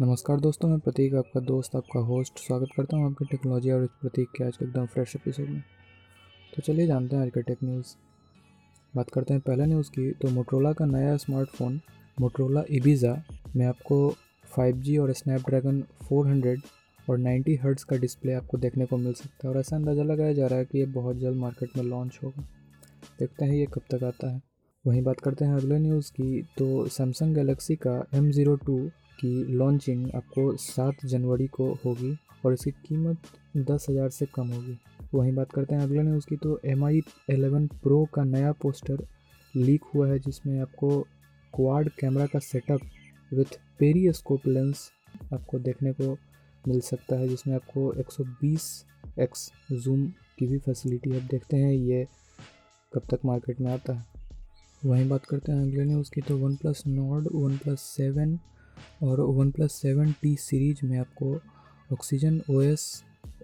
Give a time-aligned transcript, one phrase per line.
[0.00, 4.28] नमस्कार दोस्तों, मैं प्रतीक, आपका दोस्त, आपका होस्ट स्वागत करता हूँ आपकी टेक्नोलॉजी और प्रतीक
[4.36, 5.62] के आज के एकदम फ्रेश एपिसोड में।
[6.56, 7.94] तो चलिए जानते हैं आज का टेक न्यूज़
[8.94, 11.80] बात करते हैं पहले न्यूज़ की तो मोटरोला का नया स्मार्टफ़ोन
[12.20, 13.14] मोटरोला इबीज़ा
[13.56, 13.98] में आपको
[14.58, 16.62] 5G और स्नैपड्रैगन 400
[17.10, 20.32] और 90 हर्ट्स का डिस्प्ले आपको देखने को मिल सकता है। और ऐसा अंदाज़ा लगाया
[20.32, 22.46] जा रहा है कि ये बहुत जल्द मार्केट में लॉन्च होगा।
[23.18, 24.40] देखते हैं ये कब तक आता है।
[24.84, 28.80] वहीं बात करते हैं अगले न्यूज़ की तो सैमसंग गैलेक्सी का एम ज़ीरो टू
[29.20, 33.30] की लॉन्चिंग आपको सात जनवरी को होगी और इसकी कीमत
[33.70, 34.78] दस हज़ार से कम होगी।
[35.14, 37.00] वहीं बात करते हैं अगले न्यूज़ की तो एम आई
[37.30, 39.06] एलेवन प्रो का नया पोस्टर
[39.54, 41.00] लीक हुआ है, जिसमें आपको
[41.52, 42.80] क्वाड कैमरा का सेटअप
[43.32, 44.90] विथ पेरीस्कोप लेंस
[45.32, 46.16] आपको देखने को
[46.64, 48.84] मिल सकता है, जिसमें आपको 120
[49.20, 50.06] एक्स जूम
[50.38, 52.06] की भी फैसिलिटी है। देखते हैं ये
[52.92, 54.04] कब तक मार्केट में आता है।
[54.82, 58.38] वहीं बात करते हैं अगले न्यूज़ की तो OnePlus Nord OnePlus seven
[59.02, 61.34] और OnePlus seven T series में आपको
[61.90, 62.84] ऑक्सीजन ओ एस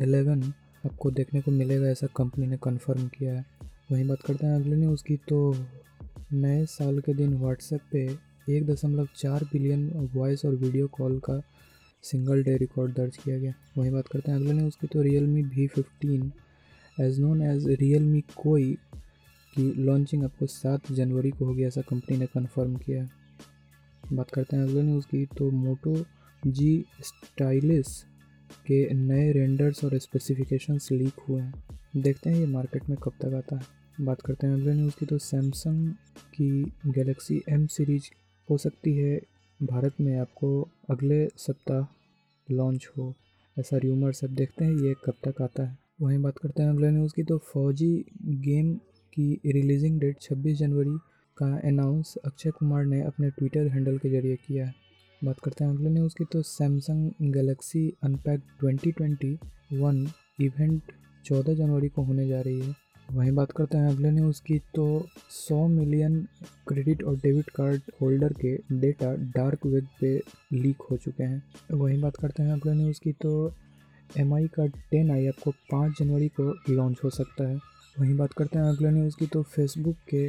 [0.00, 0.42] एलेवन
[0.86, 3.44] आपको देखने को मिलेगा, ऐसा कंपनी ने कंफर्म किया है।
[3.92, 5.54] वहीं बात करते हैं अगले न्यूज़ की तो
[6.32, 8.04] नए साल के दिन व्हाट्सएप पे
[8.48, 11.40] एक दशमलव चार बिलियन वॉइस और वीडियो कॉल का
[12.04, 15.42] सिंगल डे रिकॉर्ड दर्ज किया गया। वहीं बात करते हैं अगले न्यूज़ की तो Realme
[15.42, 16.32] V fifteen
[16.98, 17.66] as known as
[18.04, 18.72] Realme कोई,
[19.54, 23.10] की लॉन्चिंग आपको सात जनवरी को होगी, ऐसा कंपनी ने कन्फर्म किया है।
[24.12, 25.94] बात करते हैं अगले न्यूज़ की तो मोटो
[26.42, 28.02] जी स्टाइलिस
[28.66, 33.34] के नए रेंडर्स और स्पेसिफिकेशंस लीक हुए हैं। देखते हैं ये मार्केट में कब तक
[33.34, 33.62] आता है।
[34.00, 35.88] बात करते हैं अगले न्यूज़ की तो सैमसंग
[36.34, 36.50] की
[36.86, 38.10] गैलेक्सी एम सीरीज़
[38.48, 39.20] हो सकती है।
[39.60, 41.86] भारत में आपको अगले सप्ताह
[42.48, 43.14] लॉन्च हो,
[43.56, 46.90] ऐसा र्यूमर्स अब देखते हैं ये कब तक आता है। वहीं बात करते हैं अगले
[46.90, 48.74] न्यूज़ की तो फौजी गेम
[49.12, 50.96] की रिलीजिंग डेट 26 जनवरी
[51.42, 54.74] का अनाउंस अक्षय कुमार ने अपने ट्विटर हैंडल के ज़रिए किया है।
[55.22, 60.06] बात करते हैं अगले न्यूज़ की तो सैमसंग गैलेक्सी अनपैक 2021
[60.40, 60.92] इवेंट
[61.24, 62.74] 14 जनवरी को होने जा रही है।
[63.12, 64.86] वहीं बात करते हैं अगले न्यूज़ की तो
[65.30, 66.20] 100 मिलियन
[66.68, 70.14] क्रेडिट और डेबिट कार्ड होल्डर के डेटा डार्क वेब पे
[70.52, 73.32] लीक हो चुके हैं। वहीं बात करते हैं अगले न्यूज़ की तो
[74.18, 77.56] एम का टेन आई आपको पाँच जनवरी को लॉन्च हो सकता है।
[77.96, 80.26] वहीं बात करते हैं अगले न्यूज़ की तो फेसबुक के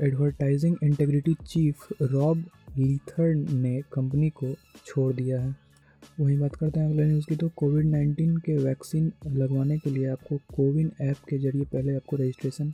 [0.00, 2.44] advertising integrity chief Rob
[2.78, 4.52] Leathern ने कंपनी को
[4.86, 5.54] छोड़ दिया है।
[6.20, 10.06] वहीं बात करते हैं अगले न्यूज़ की तो कोविड नाइन्टीन के वैक्सीन लगवाने के लिए
[10.08, 12.72] आपको कोविन ऐप के ज़रिए पहले आपको रजिस्ट्रेशन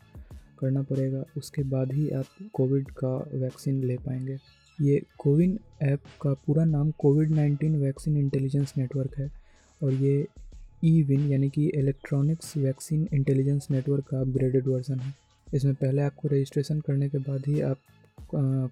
[0.61, 4.39] करना पड़ेगा, उसके बाद ही आप कोविड का वैक्सीन ले पाएँगे।
[4.79, 9.31] ये कोविन ऐप का पूरा नाम Covid nineteen vaccine intelligence network है
[9.81, 10.27] और ये
[10.85, 15.15] ई विन यानी कि इलेक्ट्रॉनिक्स वैक्सीन इंटेलिजेंस नेटवर्क का अपग्रेडेड वर्जन है।
[15.47, 17.79] इसमें पहले आपको रजिस्ट्रेशन करने के बाद ही आप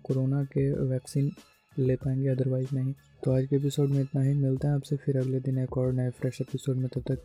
[0.05, 1.31] कोरोना के वैक्सीन
[1.77, 2.95] ले पाएँगे अदरवाइज़ नहीं।
[3.25, 5.93] तो आज के एपिसोड में इतना ही। मिलता है आपसे फिर अगले दिन एक और
[5.93, 7.19] नए फ्रेश एपिसोड में। तब तक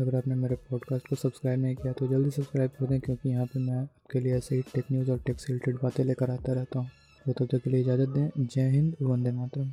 [0.00, 3.46] अगर आपने मेरे पॉडकास्ट को सब्सक्राइब नहीं किया तो जल्दी सब्सक्राइब कर दें, क्योंकि यहाँ
[3.46, 6.78] पे मैं आपके लिए ऐसे ही टेक न्यूज़ और टेक्स रिलेटेड बातें लेकर आता रहता
[6.78, 6.90] हूँ।
[7.26, 9.72] तो तब तक के लिए इजाज़त दें। जय हिंद, वंदे मातरम।